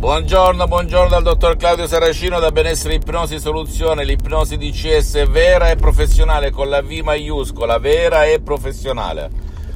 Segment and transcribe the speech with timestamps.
[0.00, 6.50] Buongiorno, buongiorno dal dottor Claudio Saracino da Benessere Ipnosi Soluzione, l'ipnosi DCS vera e professionale
[6.50, 9.28] con la V maiuscola, vera e professionale.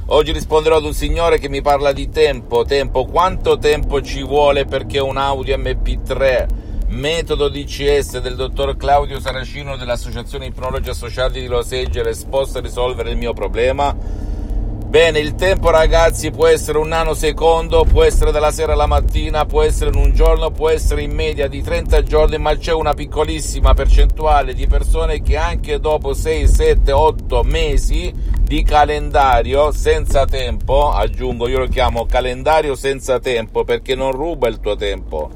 [0.07, 4.65] Oggi risponderò ad un signore che mi parla di tempo, tempo, quanto tempo ci vuole
[4.65, 6.47] perché un Audio MP3
[6.87, 13.17] metodo DCS del dottor Claudio Saracino dell'Associazione Ipnologi Associati di Los Angeles possa risolvere il
[13.17, 13.95] mio problema?
[14.87, 19.61] Bene, il tempo ragazzi può essere un nanosecondo, può essere dalla sera alla mattina, può
[19.61, 23.73] essere in un giorno, può essere in media di 30 giorni, ma c'è una piccolissima
[23.73, 31.49] percentuale di persone che anche dopo 6, 7, 8 mesi di calendario senza tempo, aggiungo
[31.49, 35.31] io lo chiamo calendario senza tempo perché non ruba il tuo tempo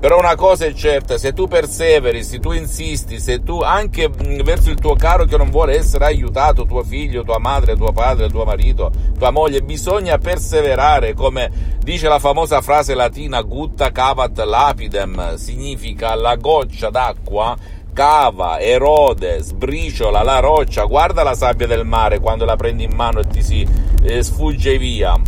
[0.00, 4.08] però una cosa è certa, se tu perseveri, se tu insisti, se tu anche
[4.42, 8.30] verso il tuo caro che non vuole essere aiutato, tuo figlio, tua madre, tuo padre,
[8.30, 11.50] tuo marito, tua moglie, bisogna perseverare, come
[11.82, 17.54] dice la famosa frase latina gutta cavat lapidem, significa la goccia d'acqua
[17.92, 23.20] cava, erode, sbriciola la roccia, guarda la sabbia del mare quando la prendi in mano
[23.20, 23.66] e ti si
[24.02, 25.20] eh, sfugge via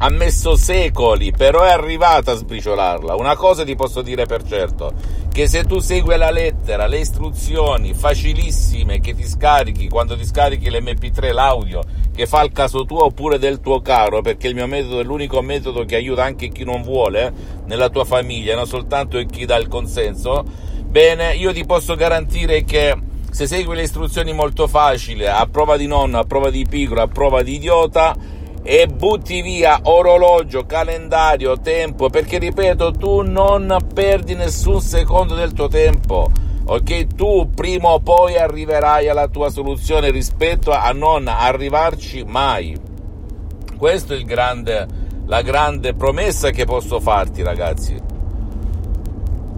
[0.00, 3.16] ha messo secoli, però è arrivata a sbriciolarla.
[3.16, 4.92] Una cosa ti posso dire per certo,
[5.32, 10.70] che se tu segui la lettera, le istruzioni facilissime che ti scarichi quando ti scarichi
[10.70, 11.82] l'MP3, l'audio,
[12.14, 15.42] che fa il caso tuo oppure del tuo caro, perché il mio metodo è l'unico
[15.42, 17.32] metodo che aiuta anche chi non vuole
[17.66, 20.44] nella tua famiglia, non soltanto chi dà il consenso,
[20.84, 22.96] bene, io ti posso garantire che
[23.30, 27.08] se segui le istruzioni molto facili, a prova di nonno, a prova di pigro, a
[27.08, 28.16] prova di idiota,
[28.70, 35.68] e butti via orologio, calendario, tempo, perché ripeto, tu non perdi nessun secondo del tuo
[35.68, 36.30] tempo.
[36.66, 42.78] Ok, tu prima o poi arriverai alla tua soluzione rispetto a non arrivarci mai.
[43.74, 44.86] Questa è grande,
[45.24, 48.07] la grande promessa che posso farti, ragazzi.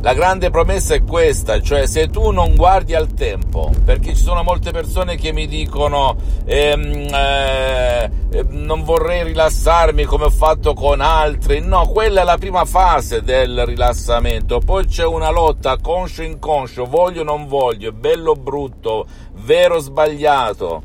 [0.03, 4.43] La grande promessa è questa, cioè se tu non guardi al tempo, perché ci sono
[4.43, 6.17] molte persone che mi dicono
[6.47, 12.39] ehm, eh, ehm, non vorrei rilassarmi come ho fatto con altri, no, quella è la
[12.39, 18.31] prima fase del rilassamento, poi c'è una lotta conscio inconscio, voglio o non voglio, bello
[18.31, 19.05] o brutto,
[19.45, 20.83] vero o sbagliato,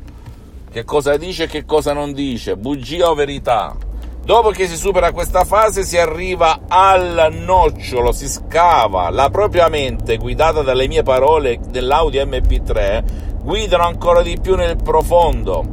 [0.70, 3.74] che cosa dice e che cosa non dice, bugia o verità.
[4.26, 10.16] Dopo che si supera questa fase si arriva al nocciolo, si scava la propria mente,
[10.16, 13.04] guidata dalle mie parole dell'Audi MP3,
[13.44, 15.64] guidano ancora di più nel profondo.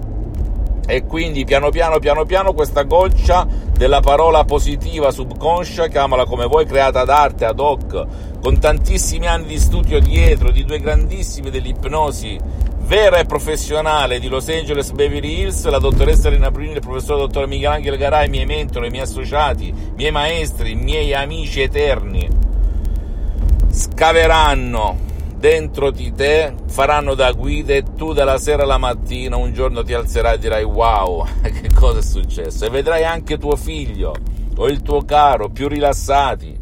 [0.86, 6.68] E quindi piano piano, piano piano, questa goccia della parola positiva subconscia, chiamala come vuoi,
[6.68, 8.06] creata d'arte ad hoc,
[8.40, 12.40] con tantissimi anni di studio dietro, di due grandissimi dell'ipnosi
[12.86, 17.48] vera e professionale di Los Angeles Beverly Hills, la dottoressa Elena Bruni, il professor dottor
[17.48, 22.28] Michelangelo Garai, i miei mentori, i miei associati, i miei maestri, i miei amici eterni,
[23.72, 29.84] scaveranno dentro di te, faranno da guida e tu dalla sera alla mattina un giorno
[29.84, 32.66] ti alzerai e dirai wow, che cosa è successo?
[32.66, 34.14] E vedrai anche tuo figlio
[34.56, 36.58] o il tuo caro più rilassati,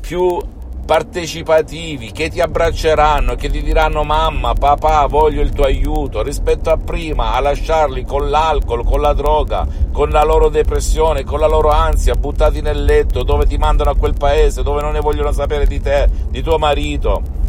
[0.00, 0.38] più
[0.86, 6.76] partecipativi che ti abbracceranno, che ti diranno mamma, papà, voglio il tuo aiuto, rispetto a
[6.76, 11.70] prima, a lasciarli con l'alcol, con la droga, con la loro depressione, con la loro
[11.70, 15.66] ansia, buttati nel letto, dove ti mandano a quel paese, dove non ne vogliono sapere
[15.66, 17.44] di te, di tuo marito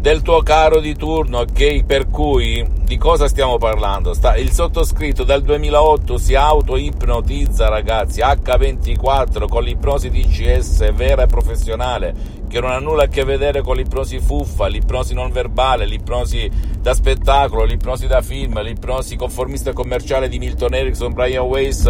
[0.00, 1.84] del tuo caro di turno, ok?
[1.84, 4.14] Per cui di cosa stiamo parlando?
[4.14, 12.36] Sta, il sottoscritto dal 2008 si auto-ipnotizza, ragazzi, H24 con l'ipnosi DCS vera e professionale
[12.48, 16.94] che non ha nulla a che vedere con l'ipnosi fuffa, l'ipnosi non verbale, l'ipnosi da
[16.94, 21.86] spettacolo, l'ipnosi da film, l'ipnosi conformista commerciale di Milton Erickson, Brian Weiss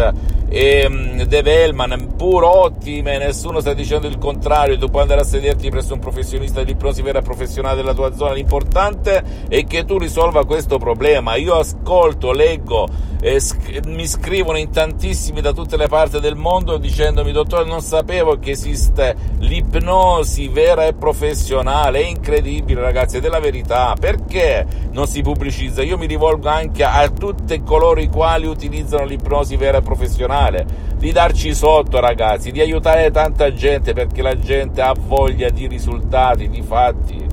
[0.49, 0.87] e
[1.25, 5.93] Dave Hellman, pur ottime, nessuno sta dicendo il contrario, tu puoi andare a sederti presso
[5.93, 11.35] un professionista dell'ipnosi vera professionale della tua zona, l'importante è che tu risolva questo problema,
[11.35, 12.87] io ascolto, leggo,
[13.21, 17.81] eh, sc- mi scrivono in tantissimi da tutte le parti del mondo dicendomi dottore non
[17.81, 25.07] sapevo che esiste l'ipnosi vera e professionale, è incredibile ragazzi, è la verità, perché non
[25.07, 25.81] si pubblicizza?
[25.81, 30.65] Io mi rivolgo anche a tutti coloro i quali utilizzano l'ipnosi vera e professionale,
[31.09, 36.47] di darci sotto ragazzi, di aiutare tanta gente perché la gente ha voglia di risultati,
[36.49, 37.25] di fatti.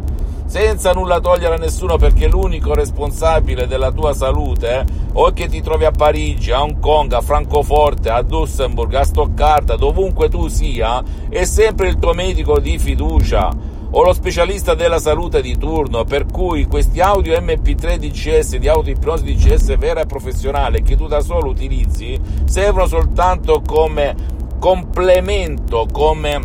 [0.47, 5.61] Senza nulla togliere a nessuno perché l'unico responsabile della tua salute eh, o che ti
[5.61, 11.03] trovi a Parigi, a Hong Kong, a Francoforte, a Dussemburg, a Stoccarda, dovunque tu sia,
[11.29, 16.27] è sempre il tuo medico di fiducia o lo specialista della salute di turno, per
[16.27, 21.49] cui questi audio MP3 DCS di autoipnosi DCS vera e professionale che tu da solo
[21.49, 24.15] utilizzi servono soltanto come
[24.59, 26.39] complemento, come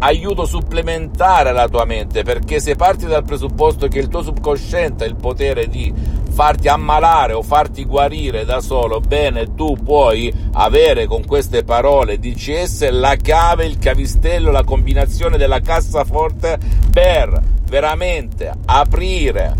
[0.00, 5.06] aiuto supplementare alla tua mente, perché se parti dal presupposto che il tuo subconsciente ha
[5.06, 5.90] il potere di
[6.36, 12.90] farti ammalare o farti guarire da solo, bene, tu puoi avere con queste parole DCS
[12.90, 16.58] la chiave, il cavistello, la combinazione della cassaforte
[16.92, 17.40] per
[17.70, 19.54] veramente aprire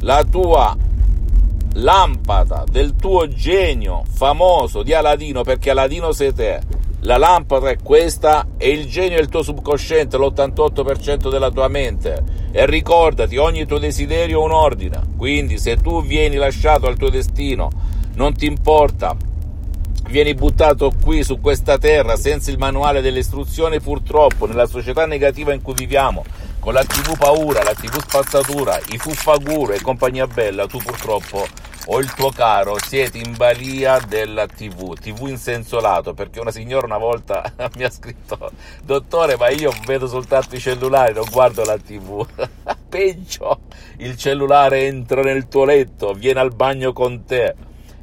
[0.00, 0.76] la tua
[1.74, 6.60] lampada del tuo genio famoso di Aladino, perché Aladino sei te
[7.02, 12.37] la lampada è questa e il genio è il tuo subconsciente, l'88% della tua mente.
[12.50, 15.00] E ricordati, ogni tuo desiderio ha un ordine.
[15.16, 17.70] Quindi se tu vieni lasciato al tuo destino,
[18.14, 19.14] non ti importa,
[20.08, 25.52] vieni buttato qui su questa terra senza il manuale delle istruzioni, purtroppo nella società negativa
[25.52, 26.24] in cui viviamo,
[26.58, 31.46] con la TV paura, la TV spazzatura, i fuffaguro e compagnia bella, tu purtroppo
[31.86, 36.50] o il tuo caro siete in balia della TV, TV in senso lato, perché una
[36.50, 38.50] signora una volta mi ha scritto,
[38.82, 42.26] dottore, ma io vedo soltanto i cellulari, non guardo la TV.
[42.88, 43.60] Peggio,
[43.98, 47.54] il cellulare entra nel tuo letto, viene al bagno con te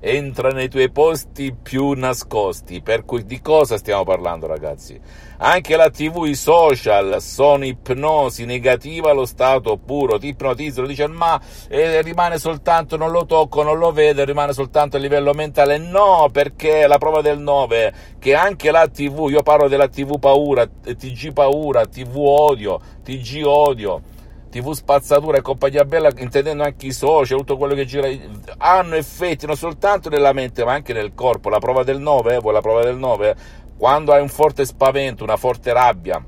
[0.07, 2.81] entra nei tuoi posti più nascosti.
[2.81, 4.99] Per cui di cosa stiamo parlando, ragazzi?
[5.37, 10.19] Anche la TV, i social sono ipnosi negativa allo stato puro.
[10.19, 14.97] Ti ipnotizzano, dice ma eh, rimane soltanto, non lo tocco, non lo vedo, rimane soltanto
[14.97, 15.79] a livello mentale.
[15.79, 20.67] No, perché la prova del 9, che anche la TV, io parlo della TV paura,
[20.67, 24.13] TG paura, TV odio, TG odio
[24.55, 28.07] TV spazzatura e compagnia bella, intendendo anche i social, tutto quello che gira,
[28.57, 31.49] hanno effetti non soltanto nella mente ma anche nel corpo.
[31.49, 33.35] La prova del 9, eh, vuoi la prova del 9?
[33.77, 36.25] Quando hai un forte spavento, una forte rabbia,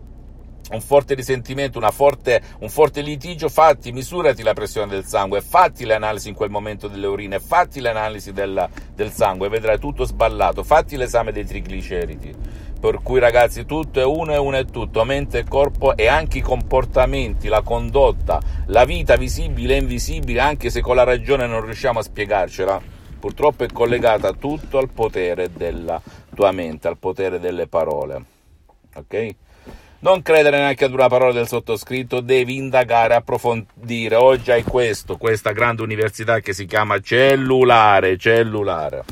[0.72, 5.94] un forte risentimento, forte, un forte litigio, fatti, misurati la pressione del sangue, fatti le
[5.96, 8.70] analisi in quel momento delle urine, fatti le analisi del,
[9.12, 14.38] sangue, vedrai tutto sballato, fatti l'esame dei trigliceridi per cui ragazzi tutto è uno e
[14.38, 19.74] uno è tutto, mente e corpo e anche i comportamenti, la condotta, la vita visibile
[19.74, 22.80] e invisibile, anche se con la ragione non riusciamo a spiegarcela,
[23.20, 26.00] purtroppo è collegata tutto al potere della
[26.36, 28.24] tua mente, al potere delle parole.
[28.94, 29.36] Ok?
[30.00, 34.16] Non credere neanche ad una parola del sottoscritto, devi indagare, approfondire.
[34.16, 39.04] Oggi hai questo, questa grande università che si chiama cellulare, cellulare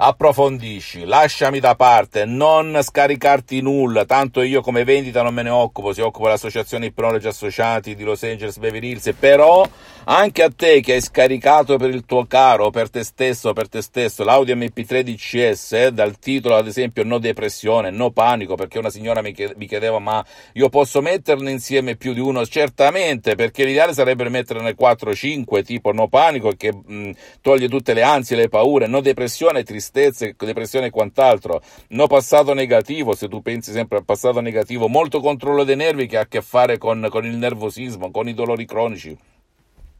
[0.00, 5.92] approfondisci, lasciami da parte, non scaricarti nulla, tanto io come vendita non me ne occupo,
[5.92, 9.68] si occupa l'associazione Ipnologi Associati di Los Angeles Beverly Hills, però
[10.04, 13.82] anche a te che hai scaricato per il tuo caro, per te stesso, per te
[13.82, 18.90] stesso, l'audio MP3 DCS, eh, dal titolo ad esempio No depressione, no panico, perché una
[18.90, 22.46] signora mi, chiedeva ma io posso metterne insieme più di uno?
[22.46, 27.10] Certamente, perché l'ideale sarebbe metterne 4-5, tipo no panico, che mh,
[27.40, 31.62] toglie tutte le ansie, le paure, no depressione, tristezza, tristezze, depressione e quant'altro.
[31.88, 36.18] No passato negativo, se tu pensi sempre al passato negativo, molto controllo dei nervi che
[36.18, 39.16] ha a che fare con, con il nervosismo, con i dolori cronici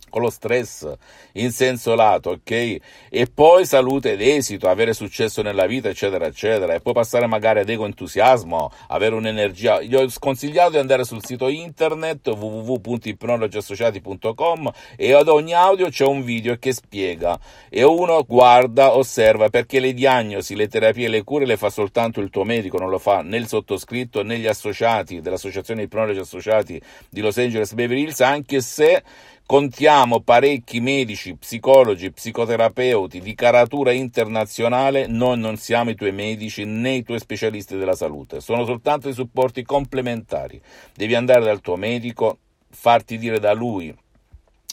[0.08, 0.90] con lo stress
[1.32, 2.76] in senso lato, ok?
[3.08, 6.74] E poi salute ed esito, avere successo nella vita, eccetera, eccetera.
[6.74, 9.80] E poi passare magari ad ego entusiasmo, avere un'energia.
[9.82, 16.22] Gli ho sconsigliato di andare sul sito internet www.ipnologiassociati.com e ad ogni audio c'è un
[16.22, 17.38] video che spiega
[17.68, 22.30] e uno guarda, osserva perché le diagnosi, le terapie le cure le fa soltanto il
[22.30, 27.20] tuo medico, non lo fa né il sottoscritto né gli associati dell'associazione Ipnologi Associati di
[27.20, 29.02] Los Angeles Beverly Hills, anche se
[29.50, 36.96] Contiamo parecchi medici, psicologi, psicoterapeuti di caratura internazionale, noi non siamo i tuoi medici né
[36.96, 40.60] i tuoi specialisti della salute, sono soltanto i supporti complementari.
[40.94, 42.36] Devi andare dal tuo medico,
[42.68, 43.90] farti dire da lui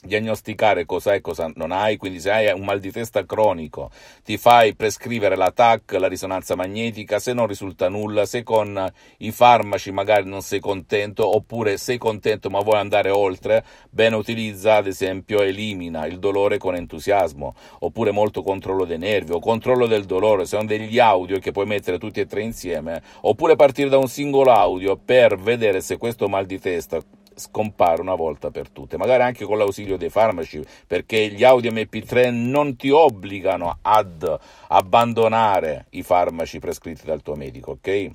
[0.05, 3.91] diagnosticare cosa hai e cosa non hai, quindi se hai un mal di testa cronico
[4.23, 9.31] ti fai prescrivere la TAC, la risonanza magnetica, se non risulta nulla, se con i
[9.31, 14.87] farmaci magari non sei contento, oppure sei contento ma vuoi andare oltre, bene utilizza ad
[14.87, 20.45] esempio elimina il dolore con entusiasmo, oppure molto controllo dei nervi o controllo del dolore,
[20.45, 24.51] sono degli audio che puoi mettere tutti e tre insieme, oppure partire da un singolo
[24.51, 27.01] audio per vedere se questo mal di testa
[27.35, 32.31] scompare una volta per tutte, magari anche con l'ausilio dei farmaci, perché gli audio MP3
[32.31, 34.39] non ti obbligano ad
[34.69, 38.11] abbandonare i farmaci prescritti dal tuo medico, ok?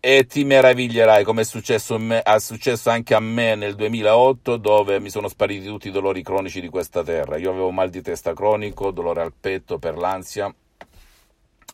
[0.00, 5.00] E ti meraviglierai come è successo, me, è successo anche a me nel 2008 dove
[5.00, 7.38] mi sono spariti tutti i dolori cronici di questa terra.
[7.38, 10.54] Io avevo mal di testa cronico, dolore al petto per l'ansia,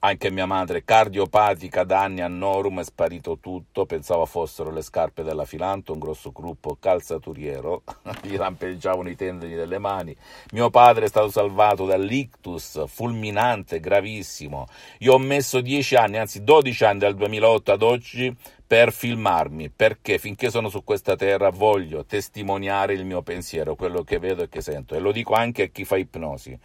[0.02, 5.22] anche mia madre, cardiopatica da anni a Norum, è sparito tutto, pensavo fossero le scarpe
[5.22, 7.82] della Filanto, un grosso gruppo calzaturiero,
[8.22, 10.16] gli rampeggiavano i tendini delle mani.
[10.52, 14.66] Mio padre è stato salvato dall'ictus fulminante, gravissimo.
[15.00, 18.34] Io ho messo 10 anni, anzi 12 anni dal 2008 ad oggi
[18.66, 20.16] per filmarmi, perché?
[20.18, 24.62] Finché sono su questa terra voglio testimoniare il mio pensiero, quello che vedo e che
[24.62, 26.58] sento, e lo dico anche a chi fa ipnosi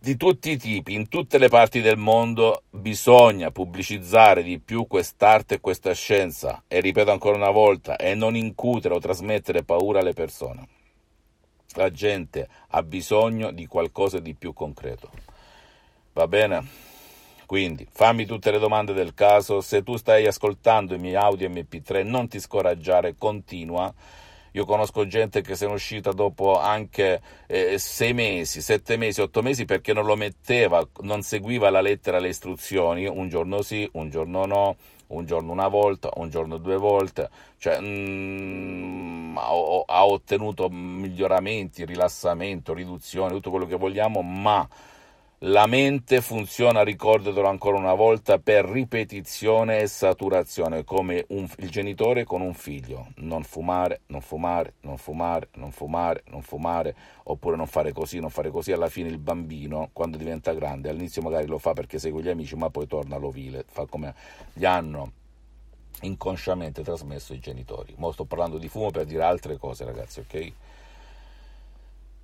[0.00, 5.54] di tutti i tipi, in tutte le parti del mondo, bisogna pubblicizzare di più quest'arte
[5.54, 10.12] e questa scienza, e ripeto ancora una volta, e non incutere o trasmettere paura alle
[10.12, 10.66] persone.
[11.74, 15.10] La gente ha bisogno di qualcosa di più concreto.
[16.12, 16.66] Va bene?
[17.46, 22.04] Quindi fammi tutte le domande del caso, se tu stai ascoltando i miei audio MP3
[22.04, 23.92] non ti scoraggiare, continua
[24.56, 29.20] io conosco gente che se ne è uscita dopo anche eh, sei mesi, sette mesi,
[29.20, 33.88] otto mesi perché non lo metteva, non seguiva la lettera, le istruzioni, un giorno sì,
[33.94, 34.76] un giorno no,
[35.08, 39.48] un giorno una volta, un giorno due volte, cioè, mm, ha,
[39.86, 44.68] ha ottenuto miglioramenti, rilassamento, riduzione, tutto quello che vogliamo, ma
[45.46, 52.24] la mente funziona, ricordatelo ancora una volta, per ripetizione e saturazione, come un, il genitore
[52.24, 53.08] con un figlio.
[53.16, 58.30] Non fumare, non fumare, non fumare, non fumare, non fumare, oppure non fare così, non
[58.30, 58.72] fare così.
[58.72, 62.56] Alla fine il bambino, quando diventa grande, all'inizio magari lo fa perché segue gli amici,
[62.56, 64.14] ma poi torna all'ovile, fa come
[64.54, 65.12] gli hanno
[66.00, 67.94] inconsciamente trasmesso i genitori.
[67.98, 70.52] Mo sto parlando di fumo per dire altre cose, ragazzi, ok?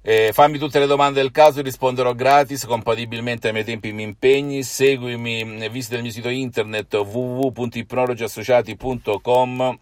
[0.03, 4.09] Eh, fammi tutte le domande del caso, risponderò gratis, compatibilmente ai miei tempi e miei
[4.09, 4.63] impegni.
[4.63, 9.79] Seguimi, visita il mio sito internet www.ipnologiassociati.com.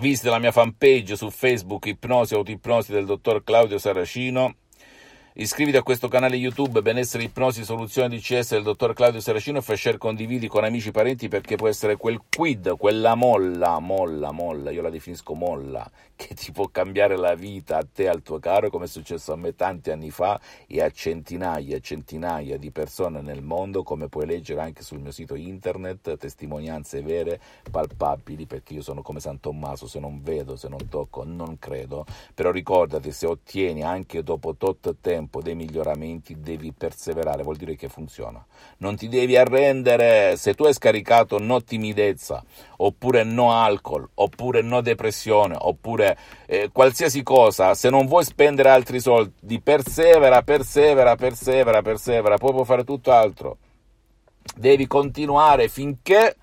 [0.00, 4.54] Visita la mia fanpage su Facebook Ipnosi Autoipnosi del dottor Claudio Saracino.
[5.36, 9.98] Iscriviti a questo canale YouTube Benessere Ipnosi Soluzione DCS del dottor Claudio Saracino e share
[9.98, 14.80] condividi con amici e parenti perché può essere quel quid, quella molla, molla, molla, io
[14.80, 18.70] la definisco molla, che ti può cambiare la vita a te e al tuo caro
[18.70, 23.20] come è successo a me tanti anni fa e a centinaia e centinaia di persone
[23.20, 28.82] nel mondo come puoi leggere anche sul mio sito internet, testimonianze vere, palpabili perché io
[28.82, 33.26] sono come San Tommaso, se non vedo, se non tocco, non credo, però ricordati se
[33.26, 38.44] ottieni anche dopo tot tempo tempo dei miglioramenti devi perseverare, vuol dire che funziona.
[38.78, 42.44] Non ti devi arrendere, se tu hai scaricato no timidezza,
[42.78, 49.00] oppure no alcol, oppure no depressione, oppure eh, qualsiasi cosa, se non vuoi spendere altri
[49.00, 53.58] soldi, persevera, persevera, persevera, persevera, poi puoi fare tutto altro.
[54.54, 56.36] Devi continuare finché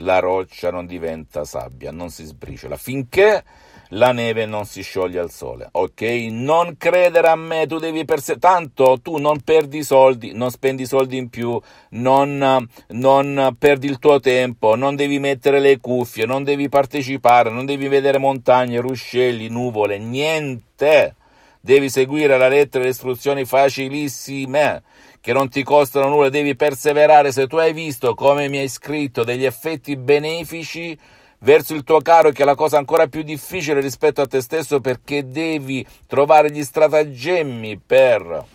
[0.00, 3.44] la roccia non diventa sabbia, non si sbriciola, finché
[3.92, 6.02] la neve non si scioglie al sole, ok?
[6.30, 11.16] Non credere a me, tu devi perseverare, tanto tu non perdi soldi, non spendi soldi
[11.16, 16.68] in più, non, non perdi il tuo tempo, non devi mettere le cuffie, non devi
[16.68, 21.14] partecipare, non devi vedere montagne, ruscelli, nuvole, niente.
[21.60, 24.82] Devi seguire la lettera e le istruzioni facilissime
[25.20, 27.32] che non ti costano nulla, devi perseverare.
[27.32, 30.96] Se tu hai visto come mi hai scritto degli effetti benefici,
[31.40, 34.80] verso il tuo caro, che è la cosa ancora più difficile rispetto a te stesso
[34.80, 38.46] perché devi trovare gli stratagemmi per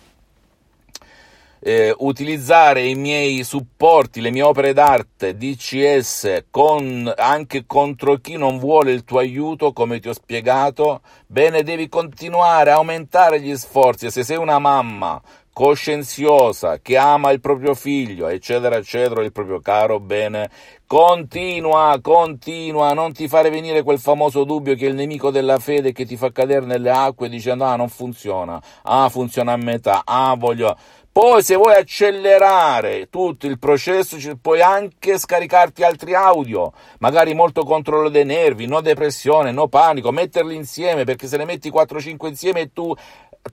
[1.65, 8.59] eh, utilizzare i miei supporti, le mie opere d'arte DCS con, anche contro chi non
[8.59, 14.11] vuole il tuo aiuto, come ti ho spiegato, bene, devi continuare a aumentare gli sforzi.
[14.11, 15.21] Se sei una mamma
[15.53, 20.49] coscienziosa, che ama il proprio figlio, eccetera, eccetera, il proprio caro, bene,
[20.93, 25.91] continua, continua, non ti fare venire quel famoso dubbio che è il nemico della fede
[25.91, 30.35] che ti fa cadere nelle acque dicendo ah non funziona, ah funziona a metà, ah
[30.37, 30.77] voglio...
[31.11, 38.09] Poi se vuoi accelerare tutto il processo puoi anche scaricarti altri audio, magari molto controllo
[38.09, 42.93] dei nervi, no depressione, no panico, metterli insieme perché se ne metti 4-5 insieme tu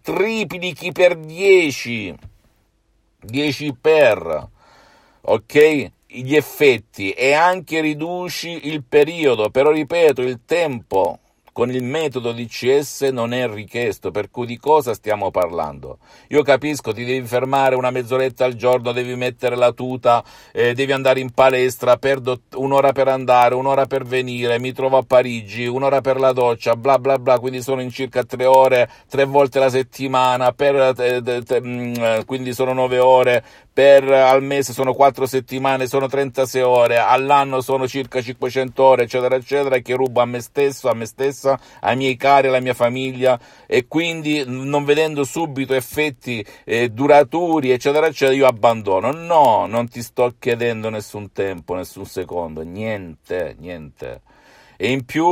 [0.02, 2.14] triplichi per 10,
[3.22, 4.48] 10 per,
[5.22, 5.90] ok?
[6.12, 11.20] Gli effetti e anche riduci il periodo, però ripeto, il tempo
[11.52, 15.98] con il metodo DCS non è richiesto, per cui di cosa stiamo parlando?
[16.28, 20.92] Io capisco, ti devi fermare una mezz'oretta al giorno, devi mettere la tuta, eh, devi
[20.92, 26.00] andare in palestra, perdo un'ora per andare, un'ora per venire, mi trovo a Parigi, un'ora
[26.00, 29.70] per la doccia, bla bla bla, quindi sono in circa tre ore, tre volte la
[29.70, 35.86] settimana, per, eh, eh, mm, quindi sono nove ore, per al mese sono quattro settimane,
[35.86, 40.88] sono 36 ore, all'anno sono circa 500 ore, eccetera, eccetera, che rubo a me stesso,
[40.88, 46.44] a me stessa, ai miei cari, alla mia famiglia e quindi non vedendo subito effetti
[46.64, 49.12] eh, duraturi, eccetera, eccetera, io abbandono.
[49.12, 54.22] No, non ti sto chiedendo nessun tempo, nessun secondo, niente, niente.
[54.76, 55.28] E in più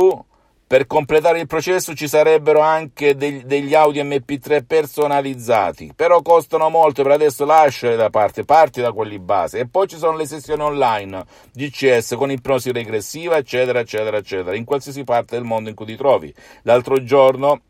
[0.69, 7.01] per completare il processo ci sarebbero anche degli, degli audio MP3 personalizzati, però costano molto,
[7.01, 9.57] per adesso lasciali da parte, parti da quelli base.
[9.57, 14.63] E poi ci sono le sessioni online, DCS con ipnosi regressiva, eccetera, eccetera, eccetera, in
[14.63, 16.31] qualsiasi parte del mondo in cui ti trovi.
[16.61, 17.61] L'altro giorno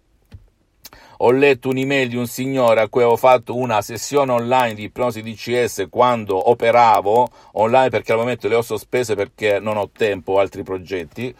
[1.20, 5.22] ho letto un'email di un signore a cui avevo fatto una sessione online di ipnosi
[5.22, 10.40] DCS quando operavo online perché al momento le ho sospese perché non ho tempo o
[10.40, 11.34] altri progetti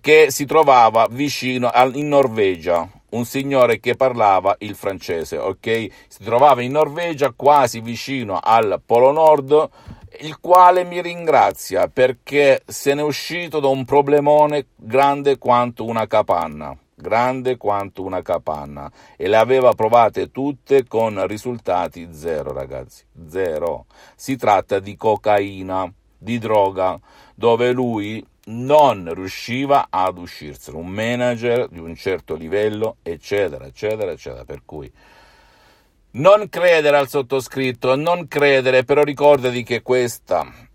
[0.00, 5.88] che si trovava vicino al, in Norvegia, un signore che parlava il francese, ok?
[6.08, 9.68] Si trovava in Norvegia quasi vicino al Polo Nord,
[10.20, 16.76] il quale mi ringrazia perché se n'è uscito da un problemone grande quanto una capanna
[17.02, 18.90] grande quanto una capanna.
[19.16, 23.86] E le aveva provate tutte con risultati zero ragazzi zero.
[24.14, 26.98] Si tratta di cocaina di droga
[27.34, 34.44] dove lui non riusciva ad uscirsene, un manager di un certo livello, eccetera, eccetera, eccetera.
[34.44, 34.92] Per cui
[36.12, 40.70] non credere al sottoscritto, non credere, però ricordati che questa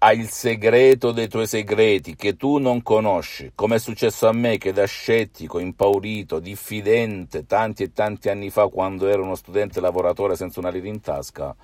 [0.00, 4.56] ha il segreto dei tuoi segreti che tu non conosci, come è successo a me
[4.56, 10.36] che da scettico, impaurito, diffidente tanti e tanti anni fa quando ero uno studente lavoratore
[10.36, 11.54] senza una lira in tasca,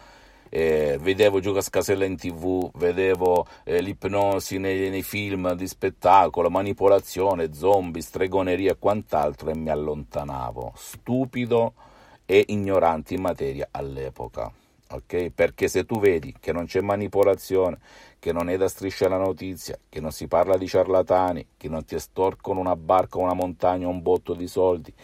[0.55, 7.53] eh, vedevo Gioca Scasella in tv, vedevo eh, l'ipnosi nei, nei, film di spettacolo, manipolazione,
[7.53, 11.73] zombie, stregoneria e quant'altro e mi allontanavo, stupido
[12.25, 14.49] e ignorante in materia all'epoca.
[14.91, 15.31] Okay?
[15.31, 17.81] Perché se tu vedi che non c'è manipolazione,
[18.21, 21.85] che non è da striscia la notizia, che non si parla di ciarlatani, che non
[21.85, 24.95] ti estorcono una barca, una montagna, un botto di soldi,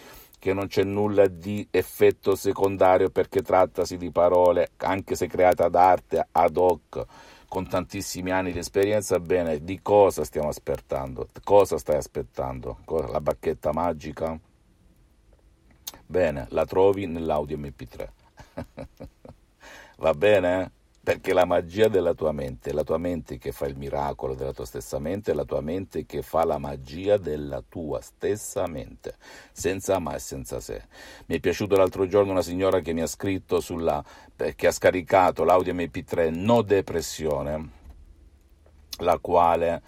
[0.40, 5.75] che non c'è nulla di effetto secondario perché trattasi di parole, anche se create ad
[5.75, 7.04] arte, ad hoc,
[7.47, 11.28] con tantissimi anni di esperienza, bene, di cosa stiamo aspettando?
[11.44, 12.78] Cosa stai aspettando?
[12.87, 14.38] La bacchetta magica?
[16.06, 18.09] Bene, la trovi nell'audio MP3.
[19.99, 20.73] Va bene?
[21.02, 24.52] Perché la magia della tua mente è la tua mente che fa il miracolo della
[24.52, 29.17] tua stessa mente, è la tua mente che fa la magia della tua stessa mente,
[29.50, 30.84] senza ma e senza se.
[31.25, 34.04] Mi è piaciuto l'altro giorno una signora che mi ha scritto sulla,
[34.54, 37.71] che ha scaricato l'audio MP3 No Depressione,
[38.99, 39.82] la quale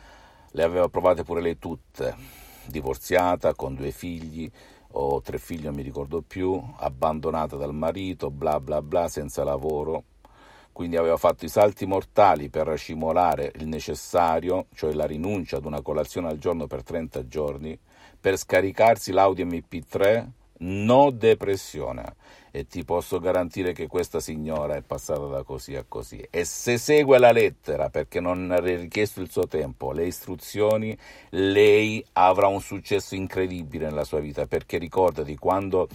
[0.51, 2.16] le aveva provate pure lei tutte,
[2.64, 4.51] divorziata, con due figli,
[4.92, 10.05] o tre figli, non mi ricordo più, abbandonata dal marito, bla bla bla, senza lavoro
[10.72, 15.82] quindi aveva fatto i salti mortali per racimolare il necessario, cioè la rinuncia ad una
[15.82, 17.78] colazione al giorno per 30 giorni,
[18.18, 20.26] per scaricarsi l'audio MP3
[20.62, 22.16] no depressione.
[22.54, 26.22] E ti posso garantire che questa signora è passata da così a così.
[26.30, 30.96] E se segue la lettera perché non ha richiesto il suo tempo le istruzioni
[31.30, 35.88] lei avrà un successo incredibile nella sua vita perché ricordati quando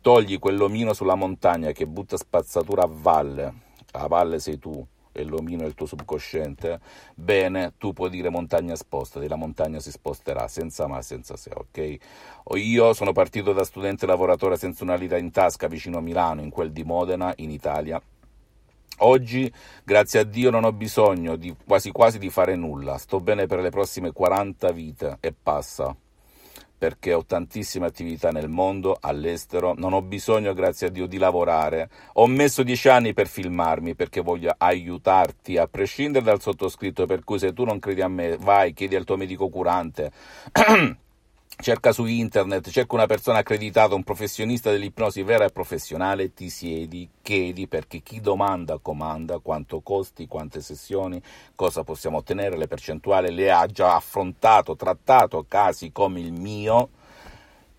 [0.00, 5.64] togli quell'omino sulla montagna che butta spazzatura a valle la valle sei tu e l'omino
[5.64, 6.80] è il tuo subconsciente,
[7.14, 11.96] bene, tu puoi dire montagna spostati, la montagna si sposterà senza ma, senza se, ok?
[12.56, 16.50] Io sono partito da studente lavoratore senza una lira in tasca vicino a Milano, in
[16.50, 18.00] quel di Modena, in Italia.
[19.02, 23.46] Oggi, grazie a Dio, non ho bisogno di, quasi quasi di fare nulla, sto bene
[23.46, 25.96] per le prossime 40 vite e passa
[26.80, 31.90] perché ho tantissime attività nel mondo, all'estero, non ho bisogno, grazie a Dio, di lavorare.
[32.14, 37.38] Ho messo dieci anni per filmarmi perché voglio aiutarti, a prescindere dal sottoscritto, per cui
[37.38, 40.10] se tu non credi a me, vai, chiedi al tuo medico curante.
[41.60, 47.08] cerca su internet, cerca una persona accreditata, un professionista dell'ipnosi vera e professionale, ti siedi,
[47.22, 51.22] chiedi perché chi domanda comanda, quanto costi, quante sessioni,
[51.54, 56.88] cosa possiamo ottenere, le percentuali, le ha già affrontato, trattato casi come il mio,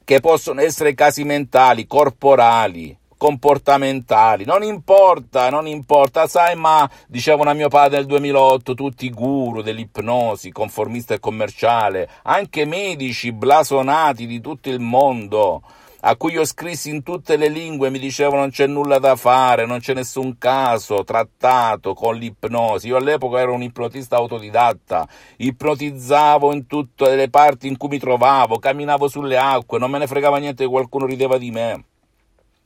[0.04, 7.54] che possono essere casi mentali, corporali, comportamentali, non importa, non importa, sai, ma diceva una
[7.54, 14.42] mio padre nel 2008, tutti i guru dell'ipnosi, conformista e commerciale, anche medici blasonati di
[14.42, 15.62] tutto il mondo,
[16.00, 19.68] a cui io scrissi in tutte le lingue, mi dicevano non c'è nulla da fare,
[19.68, 22.88] non c'è nessun caso trattato con l'ipnosi.
[22.88, 25.08] Io all'epoca ero un ipnotista autodidatta,
[25.38, 30.08] ipnotizzavo in tutte le parti in cui mi trovavo, camminavo sulle acque, non me ne
[30.08, 31.86] fregava niente che qualcuno rideva di me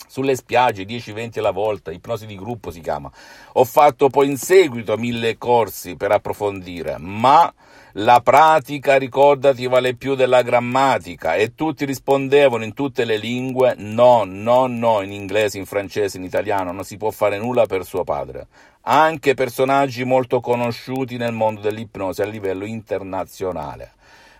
[0.08, 3.12] sulle spiagge 10-20 alla volta, ipnosi di gruppo si chiama.
[3.54, 7.54] Ho fatto poi in seguito mille corsi per approfondire, ma
[7.98, 14.24] la pratica, ricordati, vale più della grammatica e tutti rispondevano in tutte le lingue no,
[14.26, 18.04] no, no, in inglese, in francese, in italiano, non si può fare nulla per suo
[18.04, 18.48] padre.
[18.82, 23.94] Anche personaggi molto conosciuti nel mondo dell'ipnosi a livello internazionale.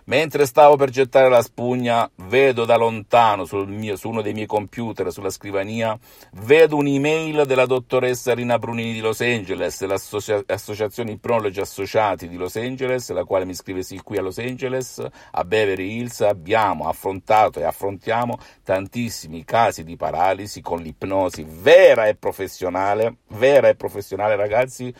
[0.08, 5.10] Mentre stavo per gettare la spugna, vedo da lontano mio, su uno dei miei computer,
[5.10, 5.98] sulla scrivania,
[6.34, 13.10] vedo un'email della dottoressa Rina Brunini di Los Angeles, l'associazione Ipnologi Associati di Los Angeles,
[13.10, 17.64] la quale mi scrive sì qui a Los Angeles, a Beverly Hills, abbiamo affrontato e
[17.64, 24.94] affrontiamo tantissimi casi di paralisi con l'ipnosi vera e professionale, vera e professionale ragazzi,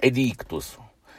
[0.00, 0.78] e di ictus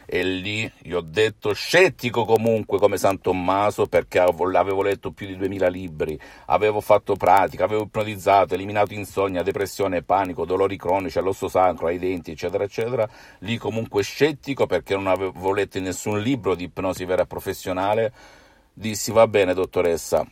[0.09, 5.35] e lì gli ho detto scettico comunque come San Tommaso perché avevo letto più di
[5.35, 11.87] 2000 libri, avevo fatto pratica, avevo ipnotizzato, eliminato insonnia, depressione, panico, dolori cronici all'osso sacro,
[11.87, 13.07] ai denti, eccetera, eccetera.
[13.39, 18.13] Lì comunque scettico perché non avevo letto nessun libro di ipnosi vera e professionale.
[18.71, 20.25] Dissi va bene dottoressa,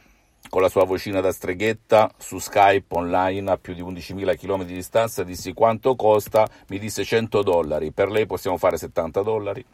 [0.50, 4.74] con la sua vocina da streghetta su Skype online a più di 11.000 km di
[4.74, 9.66] distanza, dissi quanto costa, mi disse 100 dollari, per lei possiamo fare 70 dollari.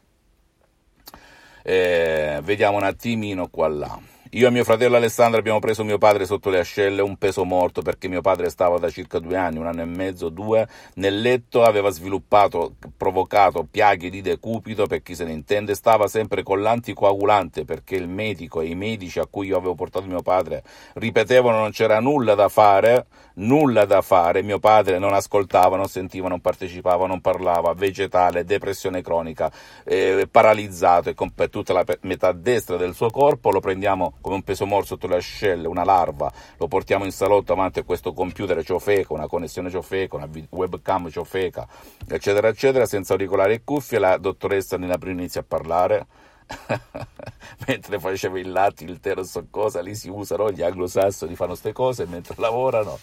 [1.63, 3.99] Eh, vediamo un attimino qua là.
[4.33, 7.81] Io e mio fratello Alessandro abbiamo preso mio padre sotto le ascelle, un peso morto,
[7.81, 11.63] perché mio padre stava da circa due anni, un anno e mezzo, due, nel letto,
[11.63, 17.65] aveva sviluppato, provocato piaghe di decupito, per chi se ne intende, stava sempre con l'anticoagulante,
[17.65, 20.63] perché il medico e i medici a cui io avevo portato mio padre
[20.93, 26.29] ripetevano non c'era nulla da fare, nulla da fare, mio padre non ascoltava, non sentiva,
[26.29, 29.51] non partecipava, non parlava, vegetale, depressione cronica,
[29.83, 34.43] eh, paralizzato e con tutta la metà destra del suo corpo, lo prendiamo come un
[34.43, 38.63] peso morto sotto le ascelle, una larva, lo portiamo in salotto avanti a questo computer
[38.63, 41.67] ciofeca, una connessione ciofeca, una webcam ciofeca,
[42.07, 46.05] eccetera, eccetera, senza auricolare e cuffie, la dottoressa Nina Prima inizia a parlare,
[47.67, 52.05] mentre faceva il latte, il terzo cosa, lì si usano gli anglosassoni, fanno queste cose
[52.05, 52.99] mentre lavorano.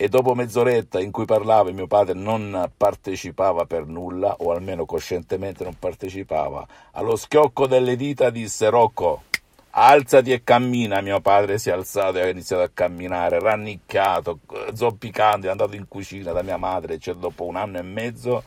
[0.00, 5.64] E dopo mezz'oretta in cui parlava mio padre non partecipava per nulla, o almeno coscientemente
[5.64, 9.22] non partecipava, allo schiocco delle dita disse Rocco,
[9.86, 11.00] alzati e cammina.
[11.00, 14.40] Mio padre si è alzato e ha iniziato a camminare, rannicchiato,
[14.74, 18.42] zoppicando, è andato in cucina da mia madre, cioè dopo un anno e mezzo.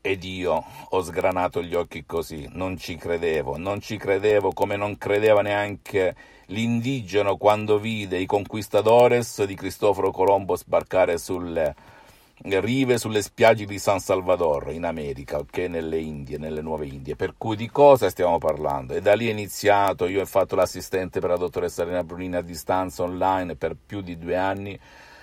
[0.00, 4.96] Ed io ho sgranato gli occhi così, non ci credevo, non ci credevo come non
[4.96, 6.14] credeva neanche
[6.46, 11.74] l'indigeno quando vide i conquistadores di Cristoforo Colombo sbarcare sulle
[12.44, 15.58] rive sulle spiagge di San Salvador in America, ok?
[15.58, 17.16] Nelle Indie, nelle nuove Indie.
[17.16, 18.94] Per cui di cosa stiamo parlando?
[18.94, 22.42] E da lì è iniziato, io ho fatto l'assistente per la dottoressa Elena Brunini a
[22.42, 24.78] distanza online per più di due anni.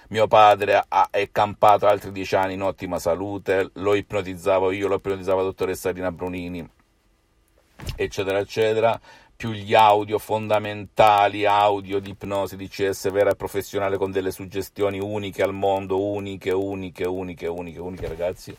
[0.10, 4.96] Mio padre ha, è campato altri dieci anni in ottima salute, lo ipnotizzavo io, lo
[4.96, 6.68] ipnotizzava la dottoressa Elena Brunini,
[7.96, 9.00] eccetera, eccetera
[9.36, 15.00] più gli audio fondamentali, audio di ipnosi, di CS vera e professionale con delle suggestioni
[15.00, 18.56] uniche al mondo, uniche, uniche, uniche, uniche, uniche ragazzi.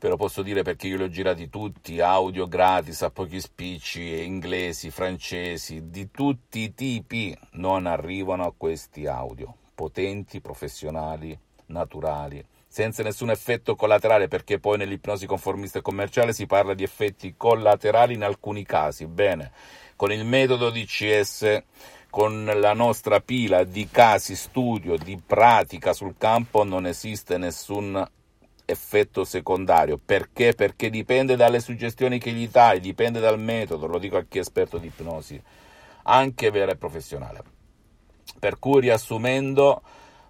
[0.00, 4.24] Ve lo posso dire perché io li ho girati tutti, audio gratis, a pochi spicci,
[4.24, 13.02] inglesi, francesi, di tutti i tipi, non arrivano a questi audio, potenti, professionali, naturali, senza
[13.02, 18.22] nessun effetto collaterale, perché poi nell'ipnosi conformista e commerciale si parla di effetti collaterali in
[18.22, 19.06] alcuni casi.
[19.06, 19.50] Bene,
[19.98, 21.60] con il metodo DCS,
[22.08, 28.08] con la nostra pila di casi studio, di pratica sul campo, non esiste nessun
[28.64, 29.98] effetto secondario.
[29.98, 30.54] Perché?
[30.54, 34.42] Perché dipende dalle suggestioni che gli dai, dipende dal metodo, lo dico a chi è
[34.42, 35.42] esperto di ipnosi,
[36.04, 37.42] anche vera e professionale.
[38.38, 39.82] Per cui riassumendo,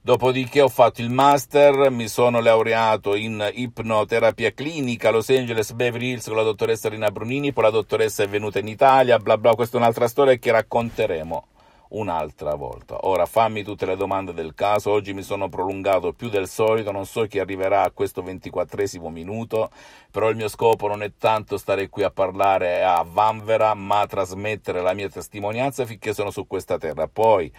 [0.09, 6.13] Dopodiché ho fatto il master, mi sono laureato in ipnoterapia clinica a Los Angeles Beverly
[6.13, 9.55] Hills con la dottoressa Rina Brunini, poi la dottoressa è venuta in Italia, bla bla,
[9.55, 11.47] questa è un'altra storia che racconteremo
[11.89, 13.01] un'altra volta.
[13.03, 17.05] Ora fammi tutte le domande del caso, oggi mi sono prolungato più del solito, non
[17.05, 19.69] so chi arriverà a questo ventiquattresimo minuto,
[20.11, 24.81] però il mio scopo non è tanto stare qui a parlare a vanvera, ma trasmettere
[24.81, 27.09] la mia testimonianza finché sono su questa terra.
[27.09, 27.53] Poi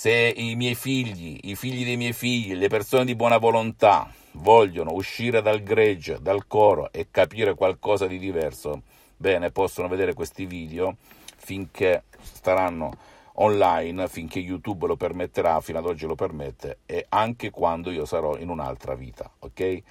[0.00, 4.92] se i miei figli, i figli dei miei figli, le persone di buona volontà vogliono
[4.92, 8.82] uscire dal gregge, dal coro e capire qualcosa di diverso,
[9.16, 10.98] bene, possono vedere questi video
[11.36, 12.92] finché staranno
[13.40, 18.36] online, finché YouTube lo permetterà, fino ad oggi lo permette, e anche quando io sarò
[18.36, 19.82] in un'altra vita, ok?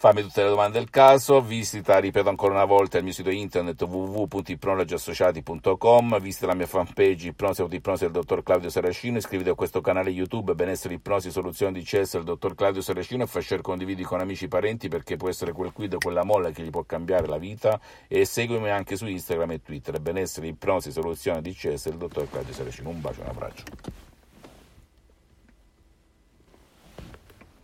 [0.00, 3.82] Fammi tutte le domande del caso, visita, ripeto ancora una volta, il mio sito internet
[3.82, 10.08] www.ipnologiassociati.com, visita la mia fanpage Ipnosi Autoipnosi del dottor Claudio Saracino, iscriviti a questo canale
[10.08, 14.20] YouTube Benessere Ipnosi Soluzioni di CS del dottor Claudio Saracino e fai share condividi con
[14.20, 17.26] amici e parenti perché può essere quel quid o quella molla che gli può cambiare
[17.26, 21.98] la vita e seguimi anche su Instagram e Twitter Benessere Ipnosi Soluzioni di CS del
[21.98, 22.88] dottor Claudio Saracino.
[22.88, 23.64] Un bacio, un abbraccio.